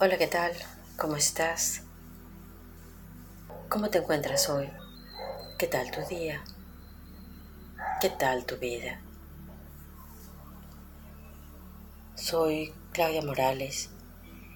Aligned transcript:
Hola, 0.00 0.18
¿qué 0.18 0.26
tal? 0.26 0.50
¿Cómo 0.96 1.14
estás? 1.14 1.82
¿Cómo 3.68 3.90
te 3.90 3.98
encuentras 3.98 4.48
hoy? 4.48 4.68
¿Qué 5.56 5.68
tal 5.68 5.92
tu 5.92 6.00
día? 6.12 6.42
¿Qué 8.00 8.10
tal 8.10 8.44
tu 8.44 8.56
vida? 8.56 9.00
Soy 12.16 12.74
Claudia 12.90 13.22
Morales 13.22 13.90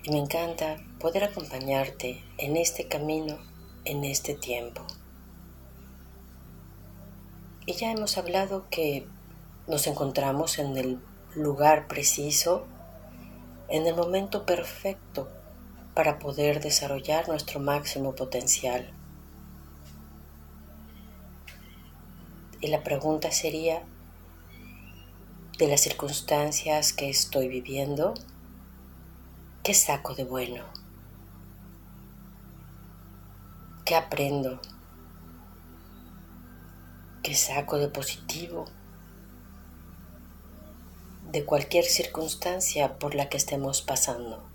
y 0.02 0.10
me 0.10 0.18
encanta 0.18 0.78
poder 0.98 1.22
acompañarte 1.22 2.24
en 2.36 2.56
este 2.56 2.88
camino, 2.88 3.38
en 3.84 4.02
este 4.02 4.34
tiempo. 4.34 4.84
Y 7.64 7.74
ya 7.74 7.92
hemos 7.92 8.18
hablado 8.18 8.66
que 8.70 9.06
nos 9.68 9.86
encontramos 9.86 10.58
en 10.58 10.76
el 10.76 10.98
lugar 11.36 11.86
preciso 11.86 12.66
en 13.68 13.86
el 13.86 13.94
momento 13.94 14.46
perfecto 14.46 15.28
para 15.94 16.18
poder 16.18 16.60
desarrollar 16.60 17.28
nuestro 17.28 17.60
máximo 17.60 18.14
potencial. 18.14 18.90
Y 22.60 22.68
la 22.68 22.82
pregunta 22.82 23.30
sería, 23.30 23.82
de 25.58 25.66
las 25.66 25.80
circunstancias 25.80 26.92
que 26.92 27.10
estoy 27.10 27.48
viviendo, 27.48 28.14
¿qué 29.64 29.74
saco 29.74 30.14
de 30.14 30.24
bueno? 30.24 30.64
¿Qué 33.84 33.96
aprendo? 33.96 34.60
¿Qué 37.22 37.34
saco 37.34 37.78
de 37.78 37.88
positivo? 37.88 38.66
De 41.28 41.44
cualquier 41.44 41.84
circunstancia 41.84 42.98
por 42.98 43.14
la 43.14 43.28
que 43.28 43.36
estemos 43.36 43.82
pasando. 43.82 44.48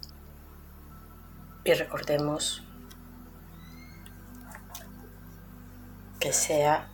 Y 1.63 1.73
recordemos 1.73 2.63
que 6.19 6.33
sea 6.33 6.89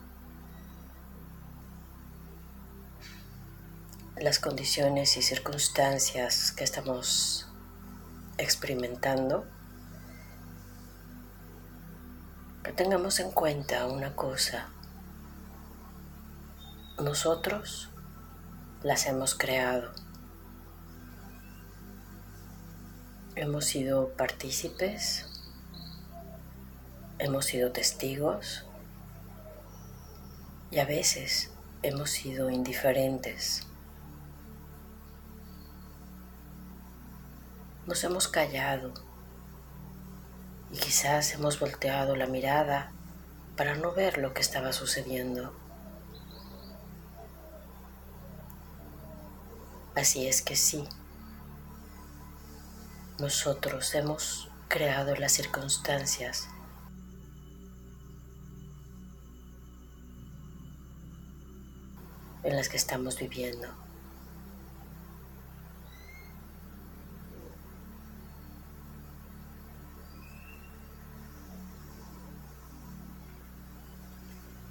las 4.18 4.40
condiciones 4.40 5.16
y 5.16 5.22
circunstancias 5.22 6.52
que 6.52 6.66
estamos 6.66 7.48
experimentando, 8.38 9.48
que 12.64 12.74
tengamos 12.74 13.22
en 13.22 13.32
cuenta 13.32 13.88
una 13.88 14.14
cosa. 14.14 14.68
Nosotros 16.98 17.90
las 18.84 19.08
hemos 19.08 19.36
creado. 19.36 19.92
Hemos 23.36 23.66
sido 23.66 24.10
partícipes, 24.16 25.26
hemos 27.18 27.46
sido 27.46 27.72
testigos 27.72 28.66
y 30.72 30.80
a 30.80 30.86
veces 30.86 31.52
hemos 31.82 32.10
sido 32.10 32.50
indiferentes. 32.50 33.68
Nos 37.86 38.04
hemos 38.04 38.28
callado 38.30 38.94
y 40.72 40.78
quizás 40.78 41.34
hemos 41.34 41.60
volteado 41.60 42.16
la 42.16 42.28
mirada 42.28 42.92
para 43.58 43.76
no 43.76 43.92
ver 43.92 44.20
lo 44.20 44.34
que 44.34 44.42
estaba 44.42 44.72
sucediendo. 44.72 45.69
Así 50.00 50.30
es 50.30 50.42
que 50.42 50.56
sí, 50.56 50.88
nosotros 53.20 53.94
hemos 53.96 54.50
creado 54.70 55.14
las 55.18 55.34
circunstancias. 55.34 56.48
En 62.44 62.56
las 62.56 62.70
que 62.70 62.78
estamos 62.78 63.20
viviendo. 63.20 63.68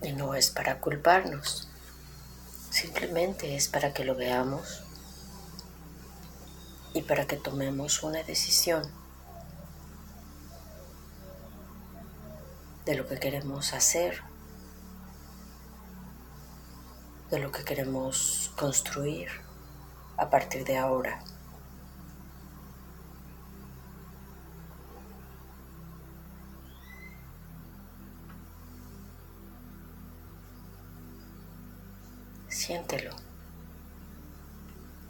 Y 0.00 0.12
no 0.12 0.34
es 0.34 0.48
para 0.48 0.80
culparnos, 0.80 1.68
simplemente 2.70 3.56
es 3.56 3.68
para 3.68 3.92
que 3.92 4.04
lo 4.04 4.14
veamos 4.14 4.87
y 6.94 7.02
para 7.02 7.26
que 7.26 7.36
tomemos 7.36 8.02
una 8.02 8.22
decisión 8.22 8.82
de 12.84 12.94
lo 12.94 13.06
que 13.06 13.20
queremos 13.20 13.74
hacer, 13.74 14.22
de 17.30 17.38
lo 17.38 17.52
que 17.52 17.62
queremos 17.64 18.50
construir 18.56 19.28
a 20.16 20.30
partir 20.30 20.64
de 20.64 20.78
ahora. 20.78 21.22
Siéntelo 32.48 33.27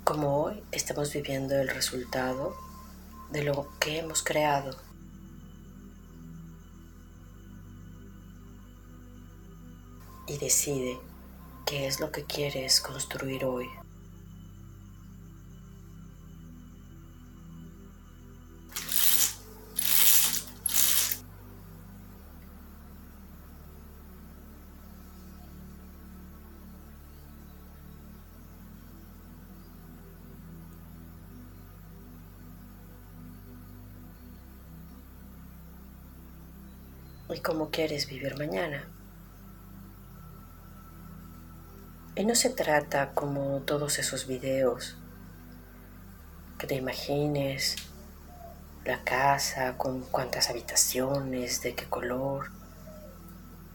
como 0.09 0.43
hoy 0.43 0.63
estamos 0.73 1.13
viviendo 1.13 1.55
el 1.55 1.69
resultado 1.69 2.57
de 3.31 3.43
lo 3.43 3.69
que 3.79 3.99
hemos 3.99 4.23
creado. 4.23 4.75
Y 10.27 10.39
decide 10.39 10.99
qué 11.67 11.87
es 11.87 12.01
lo 12.01 12.11
que 12.11 12.25
quieres 12.25 12.81
construir 12.81 13.45
hoy. 13.45 13.69
Y 37.31 37.41
cómo 37.41 37.71
quieres 37.71 38.09
vivir 38.09 38.37
mañana. 38.39 38.89
Y 42.15 42.25
no 42.25 42.34
se 42.34 42.50
trata 42.50 43.15
como 43.15 43.61
todos 43.61 43.99
esos 43.99 44.27
videos 44.27 44.97
que 46.59 46.66
te 46.66 46.75
imagines 46.75 47.77
la 48.84 49.05
casa 49.05 49.77
con 49.77 50.00
cuántas 50.00 50.50
habitaciones, 50.50 51.62
de 51.62 51.75
qué 51.75 51.84
color. 51.84 52.50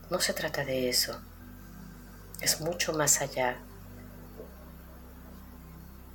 No 0.09 0.19
se 0.19 0.33
trata 0.33 0.65
de 0.65 0.89
eso. 0.89 1.21
Es 2.41 2.59
mucho 2.59 2.93
más 2.93 3.21
allá. 3.21 3.57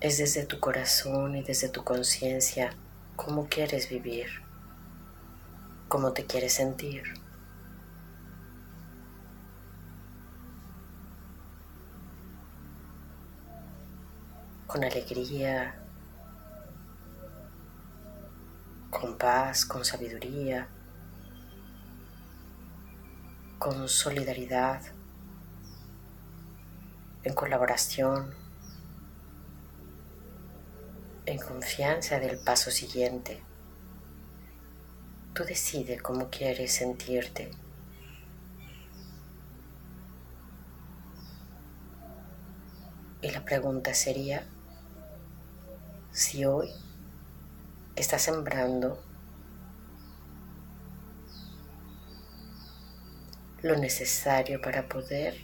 Es 0.01 0.19
desde 0.19 0.45
tu 0.45 0.61
corazón 0.61 1.37
y 1.37 1.43
desde 1.43 1.69
tu 1.69 1.83
conciencia 1.85 2.75
cómo 3.17 3.49
quieres 3.49 3.89
vivir, 3.89 4.29
cómo 5.89 6.13
te 6.13 6.27
quieres 6.27 6.53
sentir. 6.53 7.05
Con 14.69 14.85
alegría, 14.85 15.75
con 18.91 19.17
paz, 19.17 19.65
con 19.65 19.83
sabiduría, 19.83 20.69
con 23.59 23.89
solidaridad, 23.89 24.83
en 27.25 27.33
colaboración, 27.33 28.35
en 31.25 31.39
confianza 31.39 32.21
del 32.21 32.39
paso 32.39 32.71
siguiente. 32.71 33.43
Tú 35.33 35.45
decides 35.45 36.03
cómo 36.03 36.29
quieres 36.29 36.75
sentirte. 36.75 37.51
Y 43.23 43.31
la 43.31 43.43
pregunta 43.47 43.95
sería, 43.95 44.47
si 46.19 46.45
hoy 46.45 46.69
estás 47.95 48.23
sembrando 48.23 49.01
lo 53.63 53.77
necesario 53.77 54.61
para 54.61 54.89
poder 54.89 55.37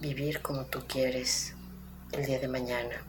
vivir 0.00 0.40
como 0.40 0.64
tú 0.64 0.84
quieres 0.88 1.54
el 2.12 2.24
día 2.24 2.38
de 2.38 2.48
mañana. 2.48 3.04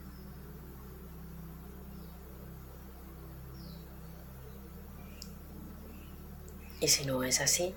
Y 6.78 6.88
si 6.88 7.06
no 7.06 7.24
es 7.24 7.40
así, 7.40 7.74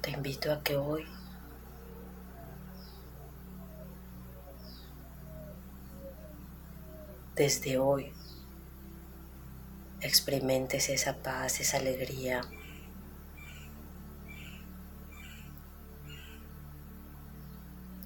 te 0.00 0.12
invito 0.12 0.50
a 0.50 0.62
que 0.62 0.78
hoy 0.78 1.04
desde 7.34 7.78
hoy 7.78 8.12
experimentes 10.00 10.88
esa 10.88 11.16
paz, 11.16 11.60
esa 11.60 11.76
alegría. 11.76 12.42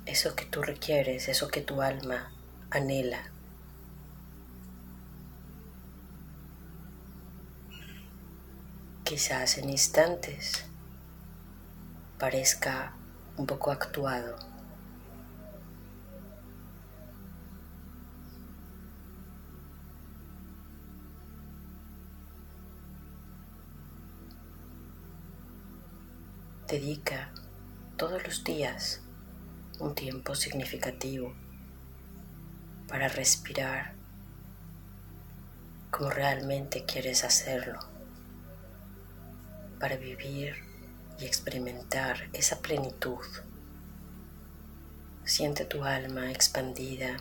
Eso 0.07 0.35
que 0.35 0.45
tú 0.45 0.63
requieres, 0.63 1.29
eso 1.29 1.49
que 1.49 1.61
tu 1.61 1.83
alma 1.83 2.33
anhela. 2.71 3.31
Quizás 9.05 9.59
en 9.59 9.71
instantes 9.71 10.65
parezca 12.19 12.95
un 13.37 13.47
poco 13.47 13.71
actuado. 13.71 14.54
Dedica 26.75 27.31
todos 27.97 28.25
los 28.25 28.43
días 28.43 29.01
un 29.79 29.95
tiempo 29.95 30.35
significativo 30.35 31.33
para 32.89 33.07
respirar 33.07 33.95
como 35.93 36.11
realmente 36.11 36.85
quieres 36.85 37.23
hacerlo, 37.23 37.79
para 39.79 39.97
vivir 39.99 40.57
y 41.21 41.27
experimentar 41.27 42.29
esa 42.33 42.61
plenitud. 42.61 43.25
Siente 45.23 45.67
tu 45.67 45.85
alma 45.85 46.33
expandida, 46.33 47.19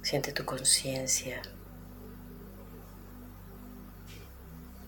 siente 0.00 0.32
tu 0.32 0.44
conciencia, 0.44 1.42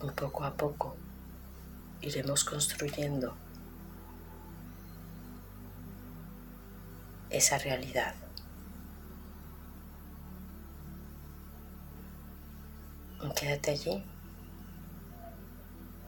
un 0.00 0.12
poco 0.12 0.44
a 0.44 0.56
poco 0.56 0.96
iremos 2.00 2.44
construyendo 2.44 3.37
esa 7.31 7.58
realidad. 7.58 8.14
Quédate 13.34 13.72
allí 13.72 14.02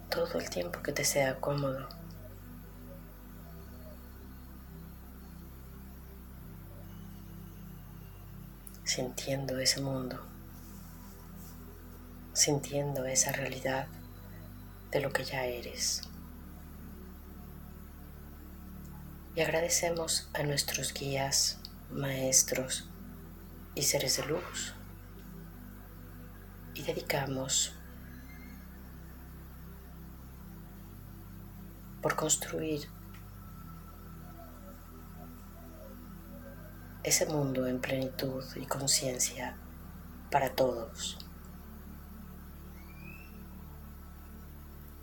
todo 0.08 0.38
el 0.38 0.48
tiempo 0.48 0.82
que 0.82 0.92
te 0.92 1.04
sea 1.04 1.38
cómodo. 1.38 1.86
Sintiendo 8.84 9.58
ese 9.58 9.82
mundo, 9.82 10.18
sintiendo 12.32 13.04
esa 13.04 13.32
realidad 13.32 13.88
de 14.90 15.00
lo 15.00 15.10
que 15.10 15.24
ya 15.24 15.44
eres. 15.44 16.02
Y 19.34 19.40
agradecemos 19.40 20.30
a 20.34 20.42
nuestros 20.42 20.92
guías, 20.92 21.60
maestros 21.90 22.90
y 23.74 23.82
seres 23.82 24.16
de 24.16 24.26
luz. 24.26 24.74
Y 26.74 26.82
dedicamos 26.82 27.74
por 32.02 32.16
construir 32.16 32.88
ese 37.02 37.26
mundo 37.26 37.66
en 37.66 37.80
plenitud 37.80 38.44
y 38.56 38.66
conciencia 38.66 39.56
para 40.30 40.54
todos. 40.54 41.27